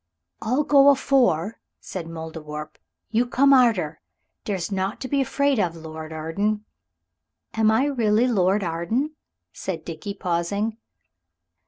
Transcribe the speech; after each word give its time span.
"I'll 0.41 0.63
go 0.63 0.89
afore," 0.89 1.59
said 1.79 2.05
the 2.05 2.09
Mouldiwarp, 2.09 2.77
"you 3.11 3.27
come 3.27 3.53
arter. 3.53 4.01
Dere's 4.45 4.71
naught 4.71 4.99
to 5.01 5.07
be 5.07 5.21
afeared 5.21 5.59
on, 5.59 5.83
Lord 5.83 6.11
Arden." 6.11 6.65
"Am 7.53 7.69
I 7.69 7.85
really 7.85 8.27
Lord 8.27 8.63
Arden?" 8.63 9.11
said 9.53 9.85
Dickie, 9.85 10.15
pausing. 10.15 10.77